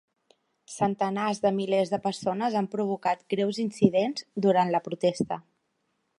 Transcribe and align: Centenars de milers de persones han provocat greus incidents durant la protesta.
Centenars 0.75 1.41
de 1.43 1.51
milers 1.57 1.91
de 1.95 1.99
persones 2.05 2.57
han 2.61 2.71
provocat 2.77 3.23
greus 3.35 3.61
incidents 3.67 4.27
durant 4.47 4.75
la 4.79 4.83
protesta. 4.91 5.41